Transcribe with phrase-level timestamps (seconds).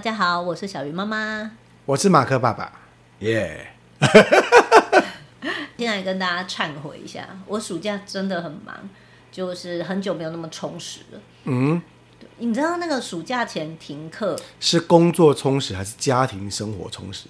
[0.00, 1.50] 大家好，我是小鱼妈妈，
[1.84, 2.72] 我是马克爸爸，
[3.18, 3.70] 耶、
[4.00, 5.04] yeah.
[5.76, 8.74] 现在跟大家忏悔一下，我暑假真的很忙，
[9.30, 11.20] 就是很久没有那么充实了。
[11.44, 11.82] 嗯，
[12.38, 17.26] 你知道那个暑假前停课是工作充实还是家庭生活充实？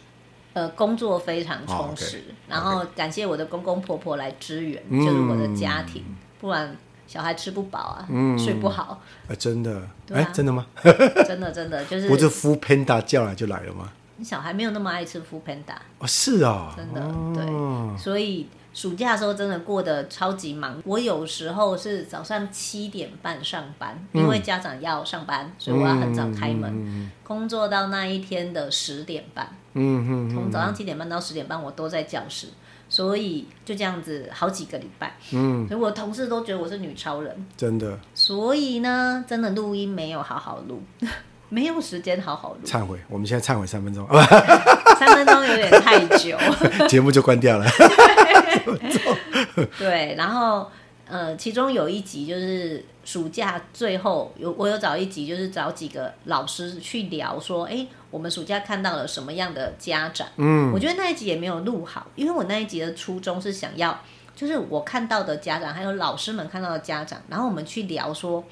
[0.52, 2.51] 呃，工作非常充实，oh, okay.
[2.51, 5.05] 然后感谢我的公公婆婆来支援，okay.
[5.05, 6.77] 就是我的家庭，嗯、不然
[7.11, 9.01] 小孩吃不饱啊、嗯，睡不好。
[9.27, 9.83] 呃、真的？
[10.13, 10.65] 哎、啊，真的吗？
[11.27, 12.09] 真的真的就是。
[12.09, 13.91] 不是 foodpanda 叫来就来了吗？
[14.23, 15.75] 小孩没有那么爱吃 foodpanda。
[15.99, 18.47] 哦，是啊、哦，真的、哦、对，所以。
[18.73, 29.49] 暑假的时候真的过得超级忙，我有时候是早上七点半上班，嗯，因为家长要上班，所以我要很早开门，嗯，工作到那一天的十点半。
[29.75, 32.47] 嗯嗯，从早上七点半到十点半，我都在教室，
[32.91, 35.15] 所以就这样子好几个礼拜。
[35.33, 37.99] 嗯，所以我同事都觉得我是女超人，真的。
[38.15, 40.83] 所以呢，真的录音没有好好录。
[41.52, 42.61] 没有时间好好录。
[42.65, 44.07] 忏悔，我们现在忏悔三分钟。
[44.99, 46.37] 三分钟有点太久，
[46.87, 47.66] 节目就关掉了。
[49.77, 50.71] 对，然后
[51.09, 60.29] 呃，其中有一集就是暑假最后有我有找一集，就是找几个老师去聊说，哎，我们暑假看到了什么样的家长？
[60.37, 64.00] 嗯，我觉得那一集也没有录好，因为我那一集的初衷是想要，
[64.37, 68.44] 就是我看到的家长，还有老师们看到的家长，然后我们去聊说。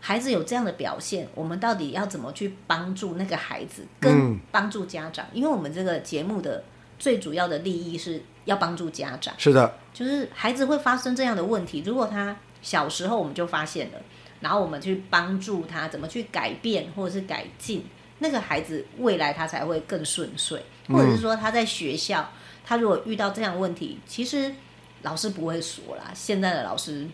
[0.00, 5.26] 孩子有这样的表现，我们到底要怎么去帮助那个孩子，跟帮助家长？
[5.32, 6.62] 嗯，因为我们这个节目的
[7.00, 9.34] 最主要的利益是要帮助家长。
[9.38, 13.98] 是的，就是孩子会发生这样的问题，如果他小时候我们就发现了，
[14.40, 17.84] 然后我们去帮助他怎么去改变或者是改进，
[18.18, 20.62] 那个孩子未来他才会更顺遂。
[20.88, 22.32] 或者是说他在学校，
[22.64, 24.54] 他如果遇到这样的问题，其实
[25.02, 27.06] 老师不会说啦，现在的老师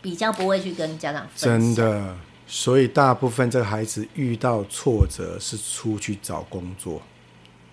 [0.00, 1.60] 比较不会去跟家长分享。
[1.60, 2.16] 真的。
[2.50, 7.02] 所以大部分这个孩子遇到挫折是出去找工作，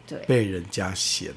[0.05, 1.33] 对，被人家嫌，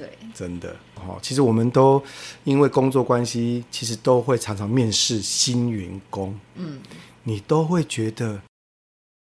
[0.00, 1.18] 对，真的哦。
[1.20, 2.02] 其实我们都
[2.44, 6.80] 因为工作关系，其实都会常常面试新员工，嗯，
[7.24, 8.40] 你都会觉得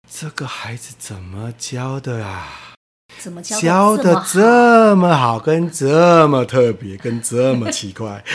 [0.10, 2.74] 这个孩子怎么教的啊？
[3.20, 8.24] 怎么教教的这么好，跟这么特别，跟这么奇怪。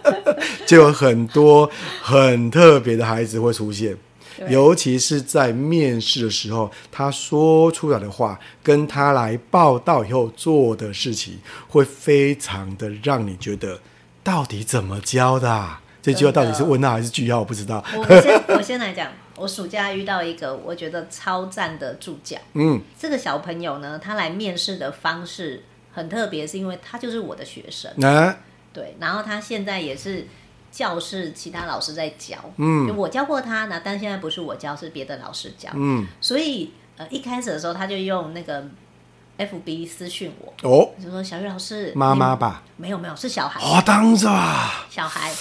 [0.64, 1.68] 就有很多
[2.00, 3.96] 很特别的孩子会出现，
[4.48, 13.80] 尤其是在面试的时候，他说出来的话，跟他来报道以后做的事情，会非常的让你觉得，
[14.22, 15.82] 到底怎么教的啊？
[16.02, 17.40] 这句话到底是问号还是句号？
[17.40, 17.84] 我不知道。
[17.94, 22.38] 我先 我先来讲，我暑假遇到一个我觉得超赞的助教。
[22.54, 27.90] 嗯，这个小朋友呢，他来面试的方式很特别，是因为他就是我的学生。
[28.02, 28.38] 啊，
[28.72, 30.26] 对，然后他现在也是。
[30.70, 38.64] 教室其他老师在教，嗯，就我教过他，那但现在不是我教，是别的老师教，嗯，所以呃一开始的时候他就用那个
[39.38, 45.32] FB 私讯我，哦，就说小雨老师，妈妈吧，没有没有是小孩，哦，当着啊，小孩，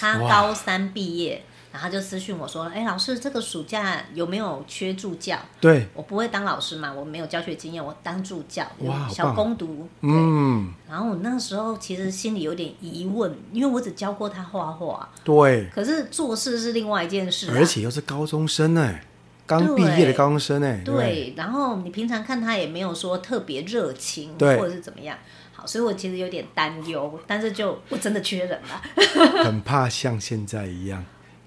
[0.00, 1.44] 他高三毕业。
[1.76, 5.38] 然后他就私讯我说：“哎，老师，这个暑假有没有缺助教？
[5.60, 9.86] 对，我不会当老师嘛，我没有教学经验，我当助教，哇，小攻读。
[10.00, 19.04] 嗯，然后我那时候其实心里有点疑问，因为我只教过他画画，对，可是做事是另外一件事，而且又是高中生哎，
[19.46, 21.34] 刚毕业的高中生哎，对。
[21.36, 25.18] 然后你平常看他也没有说特别热情，或者是怎么样，
[25.52, 31.04] 好，所以我其实有点担忧，但是就我真的缺人了， 很怕像现在一样。”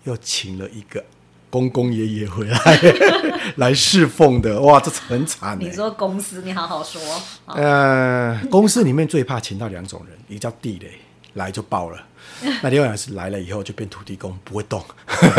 [0.09, 1.03] 又请了一个
[1.49, 2.59] 公公爷爷回来
[3.57, 5.57] 来侍奉的，哇，这很惨。
[5.59, 7.01] 你说公司，你好好说。
[7.45, 10.99] 呃，公司里面最怕请到两种人，一个叫地雷，
[11.33, 11.97] 来就爆了；
[12.61, 14.83] 那另外是来了以后就变土地公，不会动。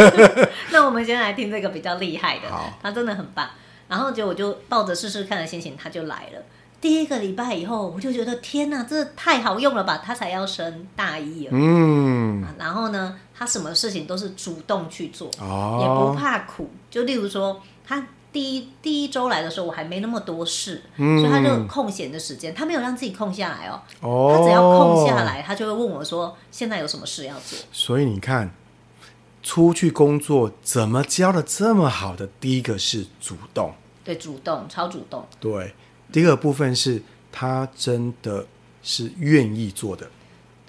[0.70, 3.48] 那我们先来听这个比较厉害的，好，他真的很棒。
[3.88, 6.42] 然后就我就抱着试试看的心情，他就来了。
[6.80, 10.00] 第一个礼拜以后，我就觉得天哪，这太好用了吧！
[10.02, 16.68] 他才要升大一了，嗯、啊，然后呢，他什么事情都是主动去做，哦、也不怕苦。
[16.90, 28.52] 就例如说，他第一第一周来的时候，我还没那么多事，嗯、所以他就空闲的时间，他没有让自己空下来哦，哦，他只要空下来，他就会问我说：“现在有什么事要做？”所以你看，
[29.42, 32.28] 出去工作怎么教的这么好的？
[32.38, 33.72] 第一个是主动，
[34.04, 35.72] 对，主动，超主动，对。
[36.12, 37.02] 第二个部分是
[37.32, 38.44] 他真的
[38.82, 40.10] 是愿意做的，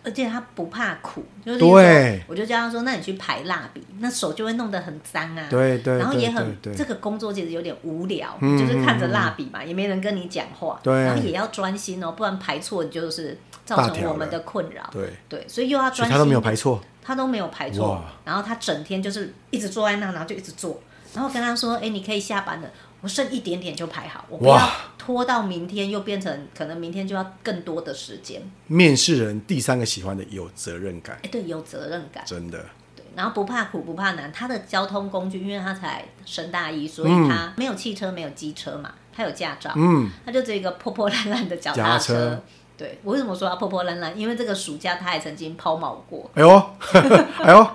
[0.04, 1.24] 而且他不怕苦。
[1.46, 14.88] 就是对，我就叫他说：“那你去排蜡笔，那手就会弄得很脏啊。”对对，然后也很这个工作其实有点无聊，就是看着蜡笔嘛，也没人跟你讲话，对，然后也要专心哦，不然排错就是造成我们的困扰。
[14.92, 20.80] 对对，所以又要专心，他都没有排错，他都没有排错，然后他整天就是一直坐在那，然后就一直做，
[21.16, 22.70] 然后跟他说：“哎，你可以下班了。”
[23.02, 24.70] 我剩一点点就排好，我不要
[25.04, 28.40] 拖到明天，又变成可能明天就要更多的时间。
[28.68, 32.64] 面试人第三个喜欢的有责任感，哎，对，有责任感，真的。
[32.96, 42.14] 对，然后不怕苦不怕难，他的交通工具，因为他才升大一，所以他没有汽车，没有机车嘛，他有驾照，嗯，他就这个破破烂烂的脚踏车。
[42.14, 42.44] 车
[42.78, 44.16] 对，我为什么说他破破烂烂？
[44.16, 46.30] 因为这个暑假他还曾经抛锚过。
[46.36, 46.70] 哎呦，
[47.42, 47.68] 哎呦，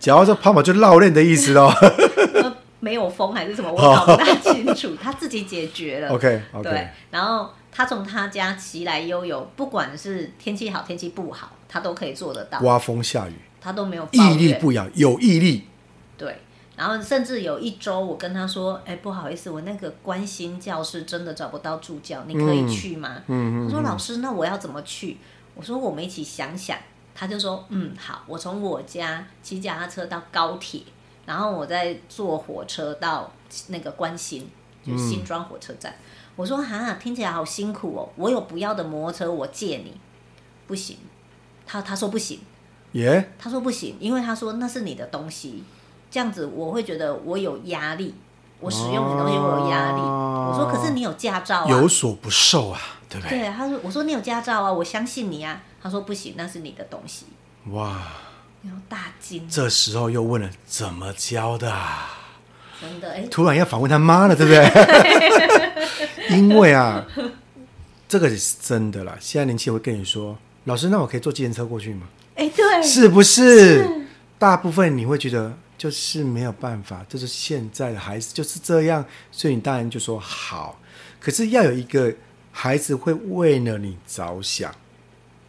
[0.00, 1.72] 脚踏车抛锚就绕链的意思哦。
[2.82, 4.96] 没有风还是什么，我搞不大清楚。
[5.00, 6.08] 他自己解决了。
[6.12, 6.88] OK，对。
[7.12, 12.58] 然后他从他家骑来悠游，不管是天气好天气不好，他都可以做得到。
[12.58, 14.08] 刮风下雨，他都没有。
[14.10, 15.68] 屹立不摇，有毅力。
[16.18, 16.36] 对。
[16.74, 23.68] 然后甚至有一周，我跟他说：“哎，不好意思，我那个关心教室真的找不到助教，你可以去吗？”嗯嗯。
[23.68, 25.18] 他说：“老师，那我要怎么去？”
[25.54, 26.76] 我说：“我们一起想想。”
[27.14, 30.80] 他就说：“嗯，好，我从我家骑脚踏车到高铁。”
[31.24, 33.30] 然后我再坐火车到
[33.68, 34.50] 那个关心，
[34.84, 35.92] 就新庄火车站。
[35.92, 36.04] 嗯、
[36.36, 38.08] 我说哈，听起来好辛苦哦。
[38.16, 39.96] 我有不要的摩托车，我借你，
[40.66, 40.98] 不行。
[41.64, 42.40] 他他说不行，
[42.92, 45.62] 耶他说不行，因为他说那是你的东西，
[46.10, 48.14] 这样子我会觉得我有压力。
[48.58, 50.00] 我使用你的东西，我有压力。
[50.00, 53.38] 啊、我说可是你有驾照啊，有所不受啊，对不对？
[53.38, 55.62] 对，他说我说你有驾照啊，我相信你啊。
[55.82, 57.26] 他说不行，那是你的东西。
[57.70, 58.02] 哇。
[58.62, 61.72] 有大惊，这时候又问了怎么教的？
[62.80, 64.62] 真的哎，突然要反问他妈了，对不对？
[66.36, 67.04] 因为啊，
[68.08, 69.16] 这个是真的啦。
[69.20, 73.82] 现在年轻人会跟你说：“老师，那我可以坐计程车过去吗？”哎，对，是不是？
[73.82, 74.06] 是
[74.38, 80.80] 大部分你会觉得就是没有办法，这、就是现在的孩子就是这样，所以你当然就说好。
[81.20, 82.12] 可是要有一个
[82.50, 84.74] 孩子会为了你着想，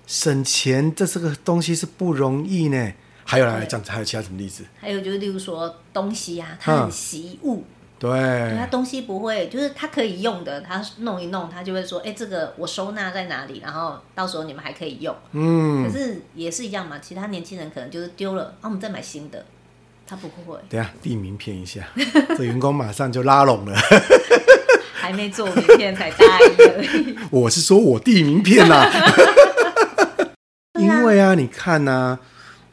[0.05, 2.91] 省钱，这是个东西是不容易呢。
[3.25, 4.65] 还有来讲，还有其他什么例子？
[4.79, 7.63] 还有就是，例如说东西啊，它很惜物，
[7.97, 8.09] 对，
[8.57, 13.61] 它东西不会，就是它可以用的，它弄一弄，它就会说，哎，这个我收纳在哪里？
[13.63, 15.15] 然后到时候你们还可以用。
[15.31, 19.45] 嗯，可是也是一样嘛，其他年轻人可能就是丢了，啊，我们再买新的，
[20.05, 20.59] 他不会。
[20.67, 21.87] 等下递名片一下，
[22.37, 23.73] 这员工马上就拉拢了。
[24.93, 27.15] 还没做名片才答应而已。
[27.29, 28.65] 我是说我递名片
[30.87, 32.19] 呐，因为啊，你看呐。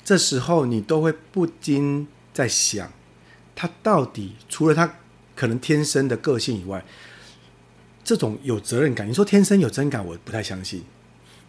[0.03, 2.91] 这时候你都会不禁在想，
[3.55, 4.97] 他到底除了他
[5.37, 6.85] 可能天生的个性以外，
[8.03, 10.83] 这种有责任感，你说天生有责任感，我不太相信。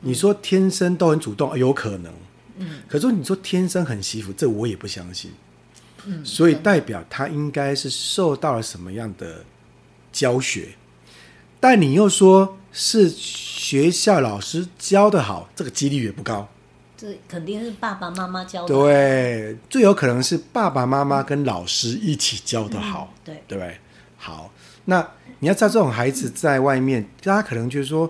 [0.01, 2.13] 你说天生都很主动，有可能。
[2.57, 2.81] 嗯。
[2.87, 5.31] 可是你说天生很惜福，这我也不相信。
[6.05, 6.23] 嗯。
[6.23, 9.43] 所以代表他应该是受到了什么样的
[10.11, 10.67] 教学？
[11.61, 16.49] 但你又说是学校老师教的好，这个几率也不高。
[16.97, 18.67] 这肯定是爸爸妈妈教的。
[18.67, 23.13] 对，最有可能是爸爸妈妈跟老师一起教的好。
[23.13, 23.77] 嗯、对，对不对？
[24.17, 24.51] 好，
[24.85, 25.07] 那
[25.39, 28.09] 你要知道，这种孩子在外面，大家可能就是说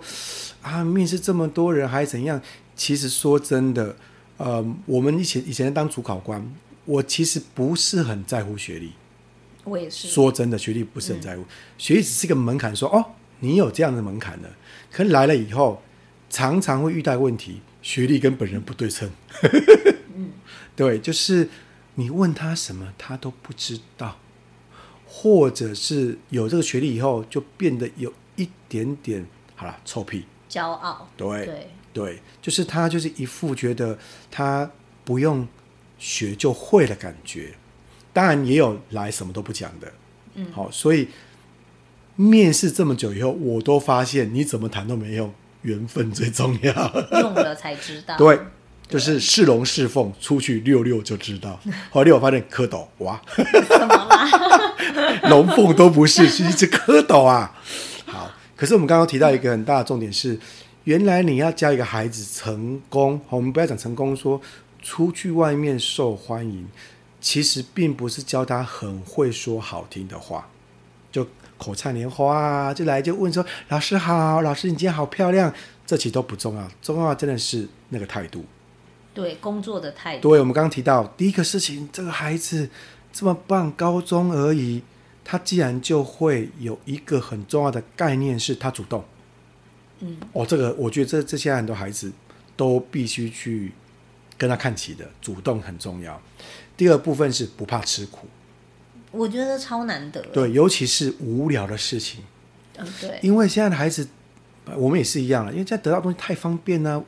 [0.61, 2.41] 啊，面试这么多人还怎样？
[2.75, 3.95] 其实说真的，
[4.37, 6.41] 呃，我们以前以前当主考官，
[6.85, 8.93] 我其实不是很在乎学历。
[9.63, 10.07] 我也是。
[10.07, 11.45] 说真的，学历不是很在乎，嗯、
[11.77, 12.75] 学历只是一个门槛。
[12.75, 13.05] 说哦，
[13.41, 14.49] 你有这样的门槛的，
[14.91, 15.83] 可来了以后，
[16.29, 17.61] 常常会遇到问题。
[17.81, 19.09] 学历跟本人不对称，
[20.15, 20.29] 嗯，
[20.75, 21.49] 对，就是
[21.95, 24.19] 你问他什么，他都不知道，
[25.07, 31.67] 或者是有这个学历以后，就变得有一点点好了臭屁，骄傲，对对。
[31.93, 33.97] 对，就是他就是一副觉得
[34.29, 34.69] 他
[35.03, 35.45] 不用
[35.97, 37.53] 学就会的感觉。
[38.13, 39.91] 当然也有来什么都不讲的，
[40.35, 41.07] 嗯，好，所以
[42.15, 45.33] 面试这么久以后，我都发现你怎么谈都没用。
[45.63, 46.73] 缘分最重要，
[47.21, 48.17] 用了才知道。
[48.17, 48.39] 对，
[48.89, 51.59] 就是是龙是凤，出去溜溜就知道。
[51.91, 54.73] 后来我发现蝌蚪，哇，怎么啦？
[55.29, 57.55] 龙凤都不是，是一只蝌蚪啊。
[58.07, 60.39] 好，可是我们刚刚提到一个很大的重点是，
[60.85, 64.41] 原来你要教一个孩子成功，我们不要讲成功，说
[64.81, 66.67] 出去外面受欢迎，
[67.19, 70.47] 其实并不是教他很会说好听的话，
[71.11, 71.27] 就。
[71.61, 75.53] 口灿莲花就来就问说：“老师好，老师你今天好漂亮。”
[75.85, 78.43] 这其实都不重要，重要真的是那个态度。
[79.13, 80.29] 对，工作的态度。
[80.29, 82.69] 对，我们刚刚提到第一个事情，这个孩子
[83.11, 84.81] 这么棒，高中而已，
[85.23, 89.03] 他既然就会有一个很重要的概念，是他主动。
[89.99, 92.11] 嗯，哦，这个我觉得这这些很多孩子
[92.55, 93.73] 都必须去
[94.37, 96.19] 跟他看齐的，主动很重要。
[96.77, 98.27] 第二部分是不怕吃苦。
[99.11, 100.21] 我觉得超难得。
[100.33, 102.23] 对，尤其是无聊的事情。
[102.77, 103.19] 嗯，对。
[103.21, 104.07] 因为现在的孩子，
[104.75, 105.51] 我们也是一样了。
[105.51, 107.03] 因为现在得到东西太方便了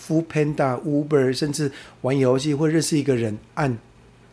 [0.00, 1.70] ，Foodpanda、Uber，甚至
[2.02, 3.76] 玩游戏或认识一个人，按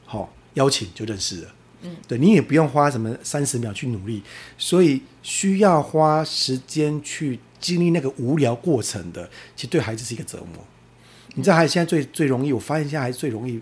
[0.06, 1.54] 好邀请就认识了。
[1.82, 4.24] 嗯，对你也不用花什么三十秒去努力，
[4.58, 10.48] 所以需要花时间去经历那个无聊过程的，其实对孩子是一个折磨。
[10.58, 13.62] 嗯、你知道孩子现在最最容易，我发现现在孩子最容易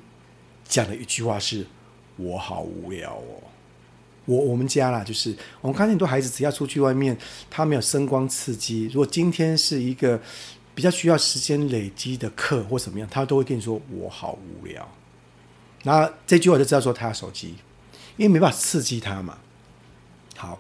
[0.66, 1.66] 讲的一句话是
[2.18, 3.44] ：“我好无聊哦。”
[4.26, 7.16] 我我们家啦，就是我们看见很多孩子，只要出去外面，
[7.50, 8.86] 他没有声光刺激。
[8.86, 10.20] 如果今天是一个
[10.74, 14.90] 比较需要时间累积的课或什么样，他都会跟你说：“我好无聊。”
[15.84, 17.50] 那这句话就知道说他手机，
[18.18, 19.38] 因为没办法刺激他嘛。
[20.36, 20.60] 好，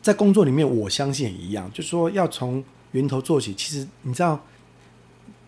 [0.00, 3.52] 在工作里面，我相信也一样，就说要从源头做起。
[3.54, 4.40] 其实你知道，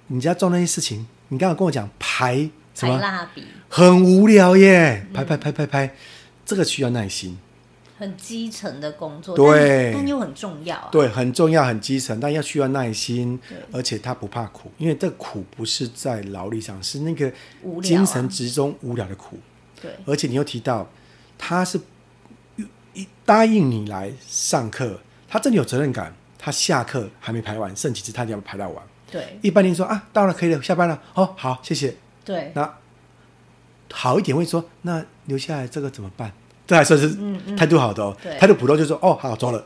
[0.08, 2.98] 你家做那些事情，你刚刚跟我讲排什么？
[2.98, 5.94] 蜡笔，很无聊耶，拍拍拍拍拍，
[6.44, 7.38] 这个需要耐心。
[7.98, 10.88] 很基层的工作，对，但又很重要啊。
[10.90, 13.38] 对，很重要，很基层，但要需要耐心，
[13.70, 17.32] 而且他不怕苦，因为这苦不是在劳力上，是那个
[17.80, 19.38] 精神之中无聊的苦。
[19.80, 20.90] 对，而且你又提到
[21.38, 21.80] 他是
[22.92, 24.98] 一答应你来上课，
[25.28, 28.82] 他真的有责任感，他下课还没排完，剩几次他一定要排到完。
[29.08, 31.94] 对，一般人说啊，到了可以了，下班了，哦，好，谢谢。
[32.24, 32.74] 对，那
[33.92, 36.32] 好一点会说，那留下来这个怎么办？
[36.66, 37.16] 这还算是
[37.56, 39.64] 态度好的哦，态度普通就说哦，好，走了，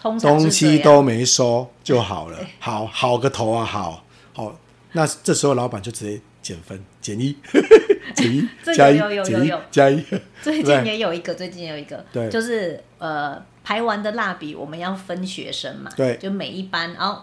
[0.00, 4.04] 东西都没收就好了，好好个头啊，好。
[4.34, 4.54] 好，
[4.92, 7.34] 那这时候老板就直接减分，减一，
[8.14, 8.98] 减一， 加一，
[9.72, 10.04] 加一。
[10.42, 17.22] 最近也有一个，最近也有一个，对，就是呃，排完的蜡笔我们要分学生嘛，对，就每一班，然后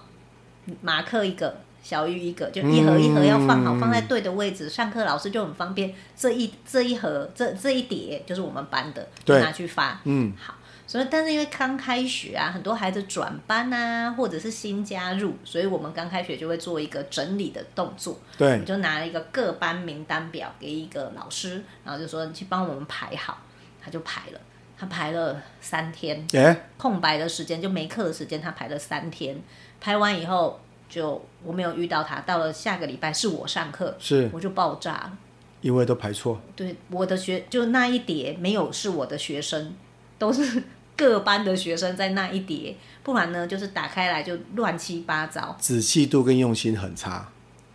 [0.81, 1.57] 马克一个。
[1.83, 4.69] 小于一个，就一盒一盒要放好，嗯、放在对的位置。
[4.69, 9.99] 上课老师就很方便，这一这一盒这这一叠就是我们班的，就拿去发。
[10.05, 10.55] 嗯，好。
[10.85, 18.19] 所以，但是因为刚开学啊，很多孩子转班啊，或者是新加入，所以我们刚开学就会做一个整理的动作。
[18.37, 23.39] 对，我就拿了一个各班名单表给一个老师，然后就说你去帮我们排好，
[23.81, 24.39] 他就排了，
[24.77, 29.35] 他排了三天，欸、空白的时间就没课的时间，他排了三天，
[29.81, 30.59] 排完以后。
[30.93, 35.17] 就我没有遇到他，到了下个礼拜是我上课，是我就爆炸了，
[35.61, 36.39] 因为都排错。
[36.55, 39.73] 对，我的学就那一叠没有是我的学生，
[40.19, 40.61] 都是
[40.95, 47.27] 各班的学生在那一叠，不然呢就是打开来就乱七八糟，仔细度跟用心很差。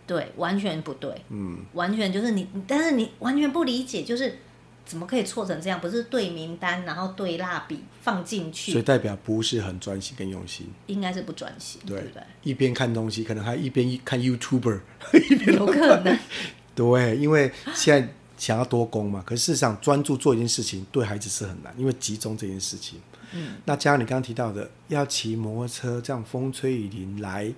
[0.07, 4.39] 对，完全不对，嗯，完全就是你，但是你完全不理解，就是。
[4.89, 5.79] 怎么可以错成这样？
[5.79, 10.67] 不是对名单，然后对蜡笔放进去，所以代表不是很专心跟用心。
[10.87, 12.23] 应该是不专心，对，对不对？
[12.41, 14.79] 一边看东西，可能还一边看 YouTuber，
[15.45, 16.17] 有可能。
[16.73, 22.99] 对，因为现在想要多工嘛，可是事实上专注做一件事情对孩子是很难，因为集中这件事情。
[23.33, 27.53] 嗯，那加上你刚刚提到的，要骑摩托车这样风吹雨淋来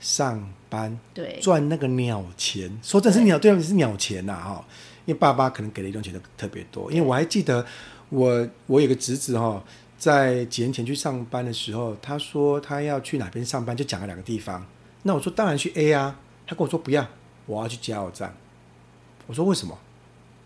[0.00, 4.64] 上班，对，赚那个鸟钱，说这是鸟，对，对是鸟钱呐，哈。
[5.04, 7.64] 因为爸爸可能给的零用钱都特别多，因为我还记得
[8.08, 9.62] 我我有个侄子哈，
[9.98, 14.66] 在几年前去上班的时候，他说他要去哪边上班，就讲了两个地方。
[15.02, 17.06] 那我说当然去 A 啊，他跟我说不要，
[17.46, 18.34] 我要去加油站。
[19.26, 19.78] 我说为什么？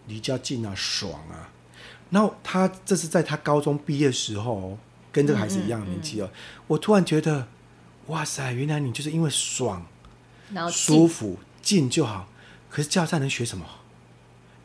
[0.06, 1.50] 离家近啊，爽啊。
[2.10, 4.78] 然后他这是在他高中毕业的时候，
[5.10, 6.26] 跟这个孩子一样的年纪哦。
[6.26, 7.48] 嗯嗯嗯，我突然觉得，
[8.06, 9.84] 哇塞，原来你就是因为爽，
[10.70, 12.28] 舒服近就好。
[12.70, 13.66] 可是加油站能学什么？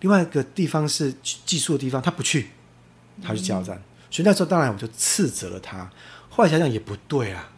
[0.02, 2.50] 另外一个地方是寄宿的地方，他不去，
[3.24, 3.76] 他去加油站。
[3.78, 5.90] 嗯、所以那时候当然我就斥责了他。
[6.30, 7.50] 后来想想也不对啊，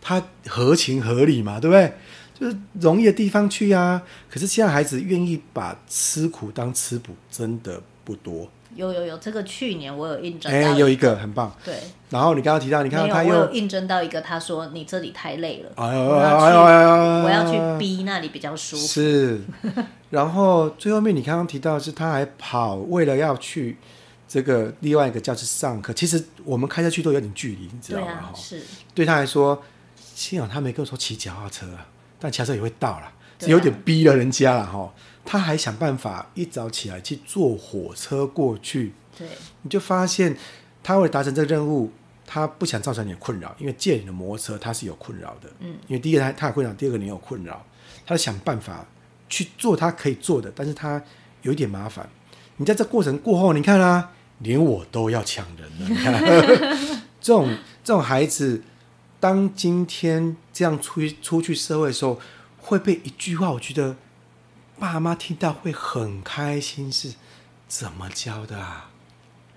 [0.00, 1.92] 他合情合理嘛，对不对？
[2.38, 4.02] 就是容易的地方去啊。
[4.28, 8.50] 可是现在孩子愿意把吃苦当吃补，真的不多。
[8.76, 11.52] 有有有，这个去年我有应征，哎，有一个很棒。
[11.64, 11.74] 对。
[12.10, 16.90] 然后你刚刚提到，你看到他又有应征到一个，他说你这里太累了，哎呦哎呦哎呦，
[17.24, 18.86] 我要去 B 那里比较舒服。
[18.86, 19.40] 是。
[20.10, 23.76] 然后最后面你刚刚提到是他还跑，为了要去
[24.28, 25.92] 这个另外一个教室上课。
[25.92, 28.30] 其实我们开车去都有点距离，你知道吗？
[28.32, 28.62] 啊、是。
[28.94, 29.60] 对他来说，
[30.14, 31.66] 幸好他没跟我说骑脚踏车，
[32.20, 34.92] 但骑车也会到了，是有点逼了人家了哈。
[35.26, 38.92] 他还想办法一早起来去坐火车过去。
[39.18, 39.26] 对。
[39.62, 40.36] 你就发现
[40.82, 41.90] 他为了达成这个任务，
[42.24, 45.50] 他不想造成你的困扰，因为借你的摩托车他是有困扰的。
[45.58, 45.76] 嗯。
[45.88, 47.66] 因为第一个他他有困扰，第二个你有困扰，
[48.06, 48.86] 他想办法。
[49.28, 51.02] 去做他可以做的，但是他
[51.42, 52.08] 有一点麻烦。
[52.58, 55.88] 你在这过程过后，你看啊，连我都要抢人了。
[55.88, 56.22] 你看，
[57.20, 57.48] 这种
[57.82, 58.62] 这种孩子，
[59.18, 62.20] 当今天这样出去出去社会的时候，
[62.58, 63.96] 会被一句话，我觉得
[64.78, 66.90] 爸妈听到会很开心。
[66.90, 67.14] 是
[67.68, 68.90] 怎么教的啊？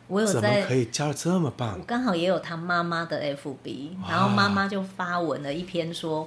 [0.07, 1.77] 我有在，怎么可以教得这么棒？
[1.77, 6.23] 我刚好也有他妈妈的 FB，然后妈妈就发文了一篇说。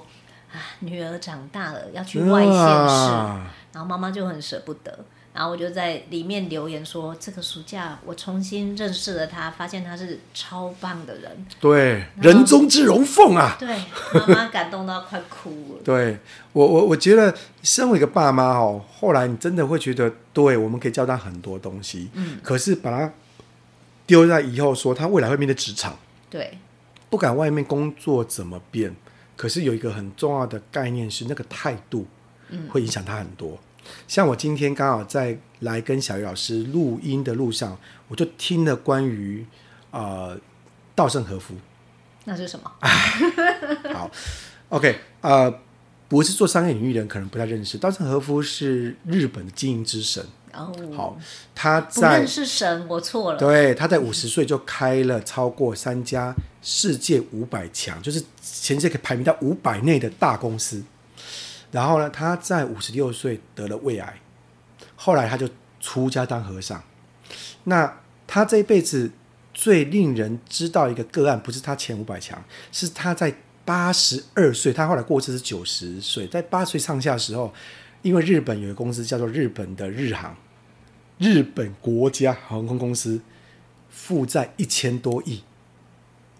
[0.51, 4.99] 啊女儿长大了要去外县市，啊、然后妈妈就很舍不得。
[5.33, 13.67] 然后我就在里面留言说，这个暑假我重新认识了他，发现他是超棒的人，对，人中之龙凤啊，对，
[14.13, 15.81] 妈妈感动到快哭了。
[15.83, 16.19] 对
[16.51, 23.11] 我，我我觉得身为一个爸妈哦，后来你真的会觉得，对，我们可以教他很多东西，嗯，可是把他
[24.05, 25.97] 丢在以后，说他未来会面对职场，
[26.29, 26.59] 对，
[27.09, 28.95] 不管外面工作怎么变，
[29.35, 32.05] 可是有一个很重要的概念是那个态度，
[32.49, 33.57] 嗯，会影响他很多。
[34.07, 39.45] 像我今天刚好在来跟小鱼老师录音的路上，我就听了关于
[39.91, 40.37] 呃
[40.95, 41.55] 稻盛和夫，
[42.25, 42.71] 那是什么？
[43.93, 44.09] 好
[44.69, 45.59] ，OK，呃，
[46.07, 50.25] 不是做商业领域的人可能不太认识，稻盛和夫是日本的经营之神。
[50.53, 51.17] 哦，好，
[51.55, 53.39] 他在不认识神，我错了。
[53.39, 60.83] 对，他在五十岁就开了超过三家世界五百强，就是全世界可以排名到五百内的大公司。
[61.73, 64.19] 然后呢，他在五十六岁得了胃癌，
[64.95, 65.49] 后来他就
[65.79, 66.83] 出家当和尚。
[67.63, 69.09] 那他这一辈子
[69.55, 77.51] 最令人知道一个个案，不是他前五百强，是他在八十二岁，他后来过世是九十岁，在八岁上下的时候，
[78.03, 80.37] 因为日本有一个公司叫做日本的日航，
[81.17, 83.19] 日本国家航空公司
[83.89, 85.41] 负债一千多亿，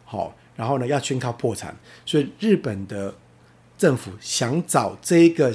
[0.05, 1.75] 好，然后呢要宣告破产，
[2.05, 3.15] 所以日本的。
[3.77, 5.53] 政府想找这个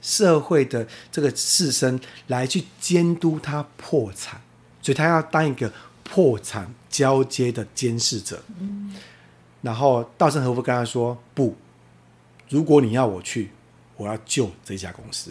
[0.00, 4.40] 社会的这个士绅来去监督他破产，
[4.82, 8.42] 所以他要当一个破产交接的监视者。
[8.58, 8.94] 嗯。
[9.62, 11.56] 然后稻盛和夫跟他说：“不，
[12.48, 13.50] 如果你要我去，
[13.96, 15.30] 我要救这家公司。”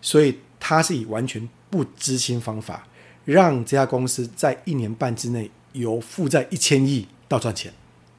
[0.00, 2.86] 所以他是以完全不知情方法，
[3.26, 7.70] 让这家公司在一年半之内由负债一千亿到赚钱。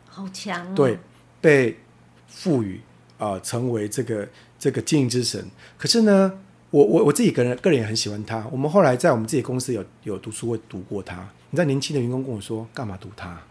[0.07, 0.73] 好强哦！
[0.75, 0.99] 对，
[1.41, 1.79] 被
[2.27, 2.79] 赋予。
[3.17, 5.43] 啊、呃，成为这个这个经营之神。
[5.77, 6.31] 可是呢，
[6.69, 8.45] 我我我自己个人个人也很喜欢他。
[8.51, 11.27] 我们后来在我们自己公司有有读书会读过他。
[11.49, 13.41] 你知道年轻的员工跟我说，干嘛读他？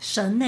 [0.00, 0.46] 神呢？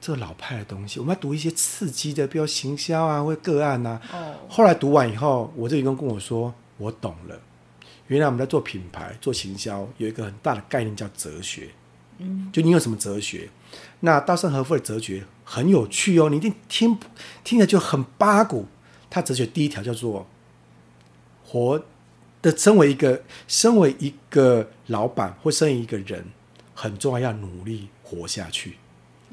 [0.00, 4.00] 这老派的东西，我们要读一些刺激的，比如行销啊，或个案啊。
[4.12, 4.34] 哦。
[4.48, 7.40] 后来读完以后，我这员工跟我说，我懂了。
[8.08, 11.68] 原来我们在做品牌、做行销，有一个很大的概念叫哲学。
[12.18, 12.50] 嗯。
[12.52, 13.48] 就你有什么哲学？
[14.00, 16.98] 那稻盛和夫的哲学很有趣哦，你一定听
[17.44, 18.66] 听着就很八股。
[19.10, 20.26] 他哲学第一条叫做
[21.44, 21.84] “活
[22.40, 26.24] 的身为一个身为一个老板或身为一个人，
[26.74, 28.78] 很重要，要努力活下去。”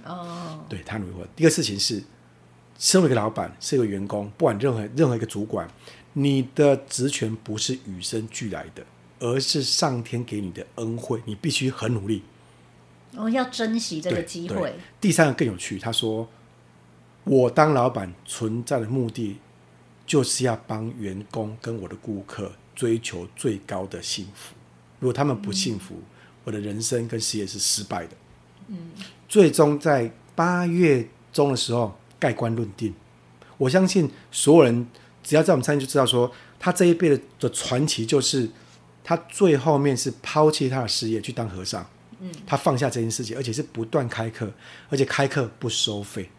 [0.05, 1.25] 哦，对，他努力活。
[1.35, 2.03] 第二个事情是，
[2.77, 5.69] 身为一个老板，是一个员工，不管任何任何一个主管，
[6.13, 8.85] 你的职权不是与生俱来的，
[9.19, 12.23] 而是上天给你的恩惠，你必须很努力。
[13.15, 14.73] 哦，要珍惜这个机会。
[15.01, 16.27] 第三个更有趣，他说
[17.25, 19.37] ：“我当老板存在的目的，
[20.05, 24.53] 就是要帮员工跟我的顾客追求最高的幸福。
[24.99, 26.03] 如果他们不幸福，嗯、
[26.43, 28.15] 我的人生跟事业是失败的。”
[28.67, 28.91] 嗯，
[29.27, 32.93] 最终在八月中的时候盖棺论定。
[33.57, 34.87] 我相信所有人
[35.23, 38.49] 只要在我们餐厅就知道说，说他这一辈的的传奇就是
[39.03, 41.85] 他最后面是抛弃他的事业去当和尚。
[42.45, 44.51] 他放下这件事情，而且是不断开课，
[44.89, 46.29] 而且开课不收费。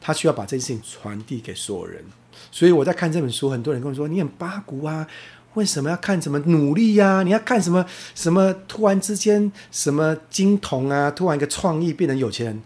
[0.00, 2.04] 他需要把这件事情传递给所有人。
[2.50, 5.06] 所以我在看这本书，很多人跟我说：“你很八股啊，
[5.54, 12.62] 为什么要看什么努力呀、你要看什么什么突然之间什么金童啊，突然一个创意变成有钱人，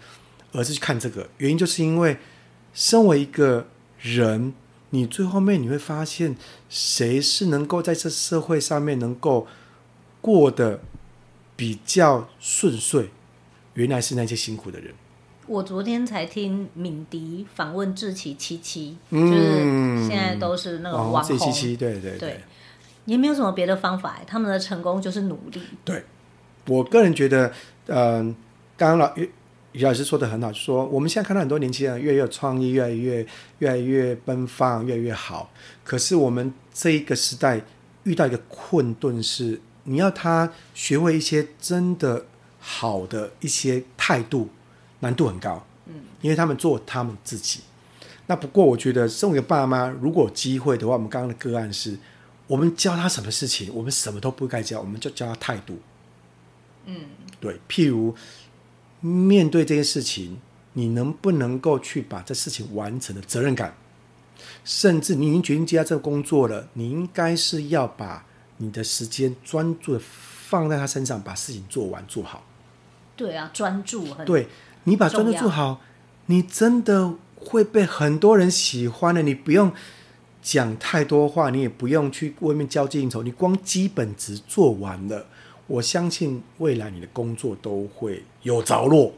[0.53, 2.17] 而是去看这个原因，就是因为
[2.73, 3.67] 身为一个
[4.01, 4.55] 人，
[4.91, 6.37] 你最后面你会发现，
[6.69, 9.47] 谁是能够在这社会上面能够
[10.21, 10.81] 过得。”
[11.57, 13.11] 比较顺遂，
[13.75, 14.93] 原来是那些辛苦的人。
[15.47, 22.41] 我昨天才听敏迪访问志奇七七，嗯，就是现在都是那个网红，哦、七七对对对，对，
[23.05, 25.61] 也没有什么别的方法，他们的成功就是努力。
[25.85, 26.03] 对，
[26.67, 27.53] 我个人觉得，
[27.89, 28.35] 嗯、呃，
[28.77, 29.31] 刚刚老于
[29.73, 33.27] 于老师说的很好，就是说我们现在看到很多年轻人越来越有创意，越来越
[33.59, 35.53] 越来越奔放，越来越好。
[35.85, 37.61] 可是我们这一个时代
[38.05, 39.61] 遇到一个困顿是。
[39.85, 42.27] 你要他学会一些真的
[42.59, 44.49] 好的一些态度，
[45.01, 45.67] 难度很高。
[45.87, 47.61] 嗯，因为他们做他们自己。
[48.27, 51.99] 那不过我觉得，身为爸妈，如果有机会的话，我们刚刚的个案是，
[52.47, 55.79] 我们教他什么事情，我们什么都不该教，我们就教他态度。
[56.87, 57.03] 嗯，
[57.39, 57.61] 对。
[57.69, 58.15] 譬如
[59.01, 60.41] 面对这些事情，
[60.73, 63.77] 你能不能够去把这事情完成的责任感，
[64.65, 68.25] 甚至你已经决定接下这个工作了，你应该是要把。
[68.59, 72.43] 你的时间专注的放在他身上，把事情做完做好。
[73.17, 74.25] 对啊，专注很。
[74.27, 74.49] 对，
[74.85, 75.81] 你把专注做好，
[76.27, 79.23] 你真的会被很多人喜欢的。
[79.23, 79.73] 你不用
[80.43, 85.27] 讲太多话，你也不用去外面交际应酬，你光基本值做完了，
[85.67, 89.13] 我相信未来你的工作都会有着落。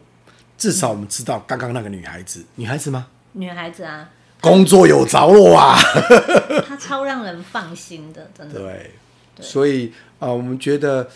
[0.59, 3.09] 至少我们知道，刚刚那个女孩子，女孩子吗？
[3.33, 4.09] 女孩子啊，
[4.40, 5.77] 工作有着落啊，
[6.66, 8.61] 她超让人放心的，真的。
[8.61, 8.90] 对
[9.40, 11.11] 所以啊、呃，我们觉得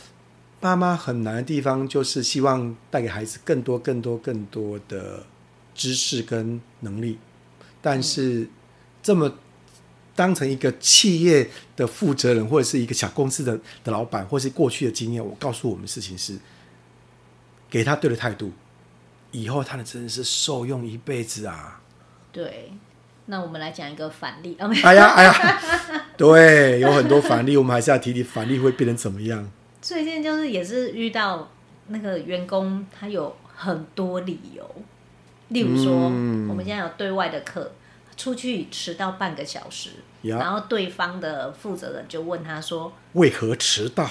[0.61, 5.25] 爸妈很难的地方，就是希望带给孩子更多、更多、更多的
[5.75, 7.19] 知识跟能力，
[7.81, 8.49] 但是
[9.03, 9.33] 这么
[10.15, 16.39] 当成一个企业的负责人，或者是一个小公司的的老板，或是过去的经验，我告诉我们事情是，
[17.71, 18.53] 给他对的态度。
[19.33, 21.81] 以后他的真的是受用一辈子啊！
[22.33, 22.73] 对，
[23.31, 24.57] 那我们来讲一个反例。
[24.59, 25.61] 哎呀哎呀，
[26.17, 29.51] 对，有很多反例，我们还是要提提反例会变成怎么样。
[29.81, 31.49] 最近就是也是遇到
[31.87, 34.69] 那个员工，他有很多理由，
[35.49, 37.71] 例如说，嗯、我们现在有对外的课，
[38.17, 39.91] 出去迟到半个小时，
[40.23, 44.11] 然后对方的负责人就问他说：“为何迟到？”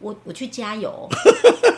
[0.00, 1.08] 我我去加油。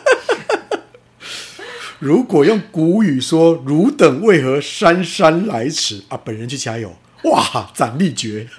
[2.01, 6.91] 如果用古语说“汝等为何姗姗来迟”啊，本人去加油，
[7.25, 8.47] 哇，斩立决。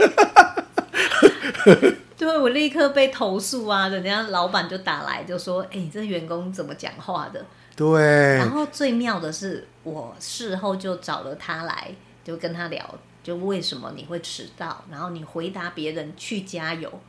[2.17, 3.89] 对，我立刻被投诉啊！
[3.89, 8.01] 人家老板就打来就说：“哎、欸，这员工怎么讲话的？”对。
[8.37, 17.01] 然后最妙的是，我事后就找了他来，就跟他聊，就为什么你会迟到，然后你回答别人去加油，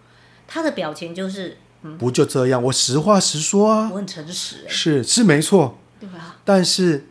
[0.48, 2.64] 他的表情就是，嗯，不就这样？
[2.64, 5.78] 我实话实说啊，我很诚实、欸，是是没错。
[6.10, 7.06] 对啊，但是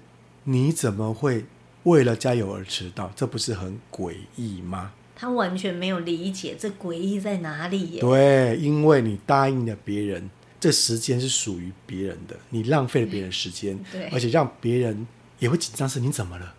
[0.44, 1.44] 你怎么会
[1.84, 3.10] 为了加油而迟到？
[3.16, 4.92] 这不是很诡异吗？
[5.14, 8.00] 他完全没有理解这诡异在哪里耶。
[8.00, 10.28] 对，因为你答应了别人，
[10.58, 15.06] 这时间是属于别人的，你浪费了别人时间，对，而且让别人
[15.38, 15.88] 也会紧张。
[15.88, 16.54] 是你怎么了？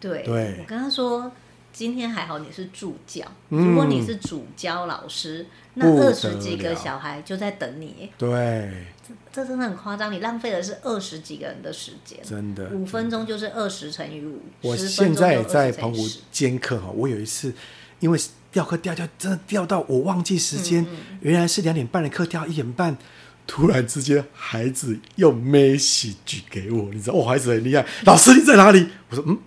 [0.00, 1.30] 对，对，我跟他说，
[1.72, 8.10] 今天还好你是助教，如果你是主教老师，嗯、那二十几个小孩就在等你。
[8.18, 8.86] 对。
[9.32, 14.42] 这真的很夸张，你浪费的是二十几个人的时间，真的，五分钟就是二十乘以五。
[14.60, 17.54] 我现在也在澎湖兼课哈，我有一次
[18.00, 18.18] 因为
[18.52, 22.98] 调课调调，真的掉到我忘记时间，嗯嗯原来是两点半的课掉一点半，
[23.46, 28.88] 突然之间孩子用 message 给我，你知道，哦，孩子很厉害，老师你在哪里？
[29.08, 29.38] 我说嗯，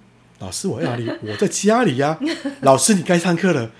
[0.41, 1.09] 老师我在哪里？
[1.23, 2.19] 我在家里呀、啊。
[2.61, 3.71] 老师你该上课了，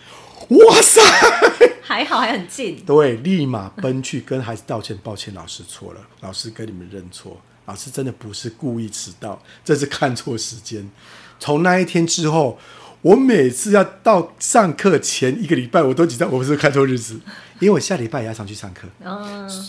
[0.50, 1.02] 哇塞！
[1.82, 10.90] 还好还很近，对，立马奔去跟孩子道歉，抱歉，老师错了，老师跟你们认错，老师真的不是故意迟到，这是看错时间。
[11.38, 12.58] 从那一天之后，
[13.02, 17.20] 我每次要到上课前一个礼拜，我都紧张，我不是看错日子，
[17.60, 19.10] 因为我下礼拜也要上去上课，哎、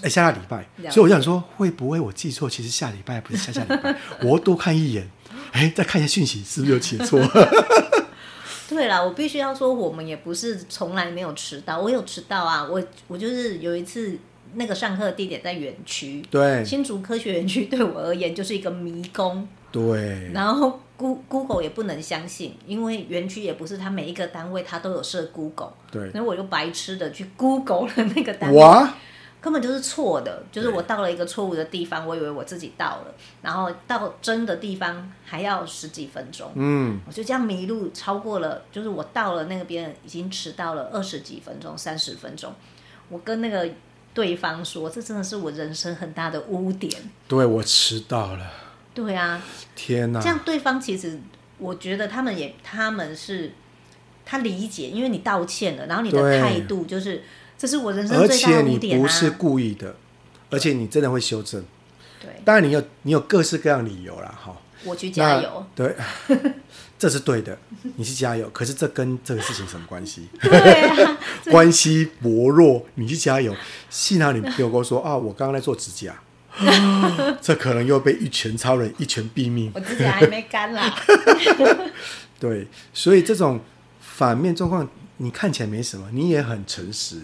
[0.02, 2.48] 欸，下下礼拜，所以我想说，会不会我记错？
[2.48, 5.10] 其实下礼拜不是下下礼拜， 我多看一眼，
[5.52, 7.20] 哎、欸，再看一下讯息，是不是有写错？
[8.68, 14.18] 对啦，我必须要说，我们也不是从来没有迟到，我有迟到啊，我我就是有一次
[14.54, 28.62] 那个上课的地点在园区，对，新竹科学园区对我而言就是一个迷宫，对，然后 Google 也不能相信，因为园区也不是它每一个单位它都有设 Google，对，所以我就白痴的去 Google 了那个单位。
[29.42, 42.54] 哇根本就是错的，就是我到了一个错误的地方，我以为我自己到了，然后到真的地方还要十几分钟，嗯，我就这样迷路，超过了，就是我到了那个边已经迟到了二十几分钟、三十分钟，
[43.08, 43.68] 我跟那个
[44.14, 46.92] 对方说，这真的是我人生很大的污点，
[47.26, 48.48] 对，我迟到了，
[48.94, 49.42] 对啊，
[49.74, 51.18] 天哪，这样对方其实
[51.58, 53.50] 我觉得他们也他们是
[54.24, 57.24] 他理解，因为你道歉了，然后你的态度就是。
[57.62, 59.94] 这是我人生最大的污点啊，而且你不是故意的，
[60.50, 61.64] 而且你真的会修正。
[62.20, 64.34] 对，当然你有你有各式各样理由啦。
[64.36, 64.60] 哈。
[64.82, 65.64] 我去加油。
[65.76, 65.94] 对，
[66.98, 67.56] 这是对的，
[67.94, 68.50] 你去加油。
[68.50, 70.26] 可是这跟这个事情什么关系？
[70.42, 71.18] 对啊，
[71.52, 72.84] 关系薄弱。
[72.96, 73.54] 你去加油，
[73.88, 76.20] 幸好你没有跟我说啊，我刚刚在做指甲，
[77.40, 79.70] 这可能又被一拳超人一拳毙命。
[79.72, 80.92] 我指甲还没干啦。
[82.40, 83.60] 对，所以这种
[84.00, 87.20] 反面状况，你看起来没什么，你也很诚实。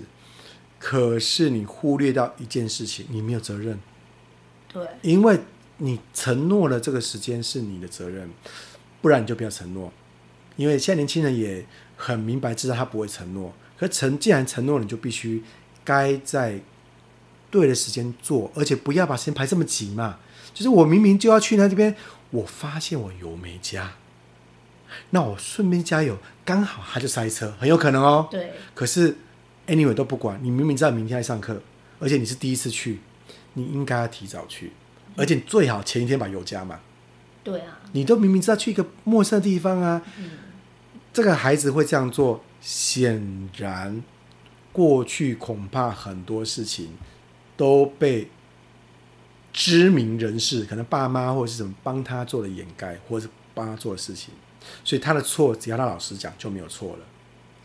[0.78, 3.78] 可是你忽略到一件事情，你没有责任。
[4.72, 5.40] 对，因为
[5.78, 8.30] 你承诺了这个时间是你的责任，
[9.02, 9.92] 不然你就不要承诺。
[10.56, 13.52] 因为现在年轻人也很明白，知道他不会承诺。
[13.76, 15.42] 可是承既然承诺了，你就必须
[15.84, 16.60] 该在
[17.50, 20.18] 对的时间做，而且不要把时间排这么紧嘛。
[20.54, 21.96] 就是我明明就要去那这边，
[22.30, 23.94] 我发现我油没加，
[25.10, 28.28] 那我顺便加油，刚好他就塞车，很有可能哦。
[28.30, 29.16] 对，可是。
[29.68, 31.62] Anyway 都不管，你明明知道明天要上课，
[32.00, 32.98] 而且你是第一次去，
[33.52, 34.72] 你应该要提早去，
[35.14, 36.80] 而且最好前一天把油加满。
[37.44, 40.30] 对啊，你都明明知道去一个陌生的地方啊，嗯、
[41.12, 44.02] 这个孩子会这样做，显然
[44.72, 46.96] 过去恐怕很多事情
[47.56, 48.30] 都被
[49.52, 54.32] 知名人士，可能爸妈或者是什么帮他做了掩盖，或者是帮他做的事情，
[54.82, 57.04] 所以他的错只要他老师讲就没有错了。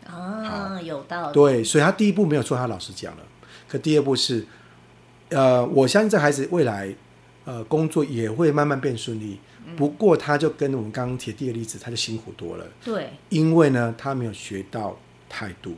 [0.06, 1.34] 啊，有道理。
[1.34, 3.22] 对，所以他第一步没有错，他老师讲了。
[3.68, 4.46] 可第二步是，
[5.30, 6.94] 呃，我相信这孩子未来，
[7.44, 9.40] 呃，工作也会慢慢变顺利。
[9.66, 12.66] 嗯、不过，他就跟我们刚刚提的第二个例子，他就辛苦多了。
[12.84, 15.74] 对，因为呢，他没有学到态度，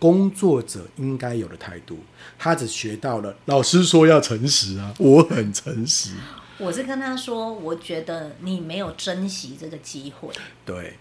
[0.00, 1.98] 工作者应该有的态度，
[2.36, 6.14] 他只学到了老师说要诚实啊， 我很诚实。
[6.58, 10.28] 我是跟他说，我觉得你没有珍惜这个机会。
[10.64, 10.96] 对，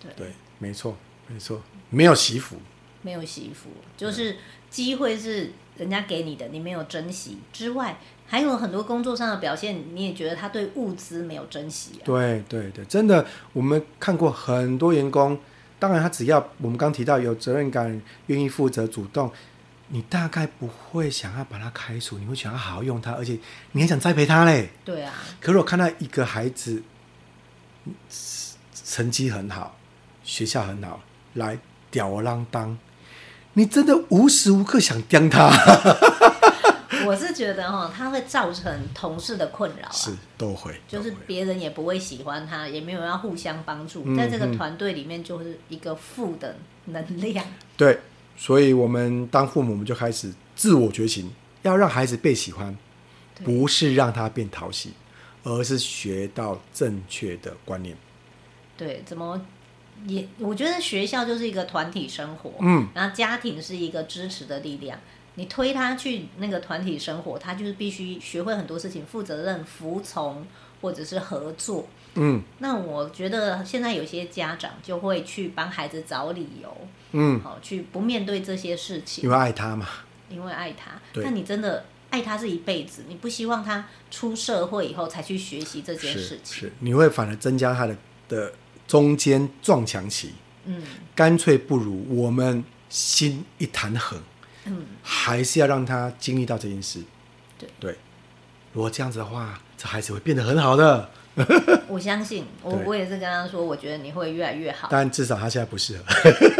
[0.00, 0.96] 对，对，没错，
[1.28, 1.62] 没错。
[1.90, 2.56] 没有惜福，
[3.02, 4.36] 没有惜福，就是
[4.68, 12.04] 机会是人家给你的，你没有珍惜之外，还有很多工作上的表现，你也觉得他对物资没有珍惜啊。
[12.04, 15.38] 对对对，真的，我们看过很多员工，
[15.78, 19.30] 当然他只要我们刚提到有责任感、愿意负责、主动，
[19.88, 23.38] 你大概不会想要把他开除，你会想要好好用他，而且
[23.72, 24.70] 你还想栽培他嘞。
[24.84, 25.14] 对啊。
[25.40, 26.82] 可是我看到一个孩子
[28.84, 29.78] 成绩很好，
[30.24, 31.00] 学校很好，
[31.36, 31.58] 来。
[31.88, 32.76] 吊儿郎当，
[33.54, 35.48] 你真的无时无刻想刁他。
[37.06, 47.42] 我是觉得哈，他会造成同事的困扰，啊，是都会，就是别人也不会喜欢他，也没有要互相帮助，在这个团队里面就是一个负的能量。
[47.46, 47.54] 嗯。
[47.78, 47.98] 对，
[48.36, 51.30] 所以我们当父母，我们就开始自我觉醒，
[51.62, 52.76] 要让孩子被喜欢，
[53.42, 54.92] 不是让他变讨喜，
[55.44, 57.96] 而是学到正确的观念。
[58.76, 59.40] 对，怎么？
[60.06, 64.98] 也，我觉得学校就是一个团体生活，嗯，然后家庭是一个支持的力量。
[65.38, 70.46] 你推他去那个团体生活，他就是必须学会很多事情，负责任、服从
[70.80, 72.42] 或者是合作，嗯。
[72.60, 76.74] 那我觉得现在有些家长就会去帮孩子找理由，
[77.12, 79.86] 嗯，好去不面对这些事情，因为爱他嘛，
[80.30, 80.92] 因为爱他。
[81.16, 87.94] 那你真的爱他是一辈子，你不希望他出社会以后才去学习这件事情，是，是你会反而增加他的
[88.28, 88.52] 的。
[88.86, 90.30] 中间撞墙期，
[90.64, 90.82] 嗯，
[91.14, 94.18] 干脆不如我们心一谈狠，
[94.64, 97.00] 嗯，还是要让他经历到这件事，
[97.58, 97.96] 对对。
[98.72, 101.08] 如果这样子的话，这孩子会变得很好的。
[101.88, 104.88] 我相信，我我也是跟他说，我觉得你会越来越好。
[104.90, 106.04] 但至少他现在不适合，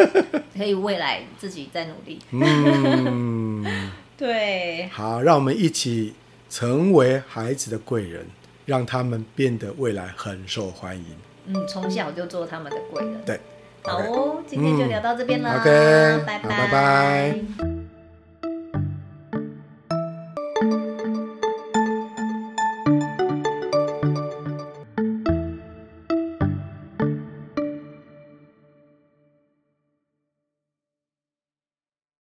[0.57, 2.19] 可以未来自己再努力。
[2.31, 4.89] 嗯， 对。
[4.89, 6.15] 好，让我们一起
[6.49, 8.27] 成为孩子的贵人，
[8.65, 11.05] 让他们变得未来很受欢迎。
[11.47, 13.21] 嗯，从小就做他们的贵人。
[13.25, 13.41] 对，
[13.83, 15.59] 好哦，今天就聊到这边了。
[15.61, 17.86] OK，拜拜，拜拜。